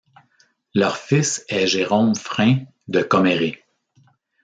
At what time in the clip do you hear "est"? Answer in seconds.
1.47-1.67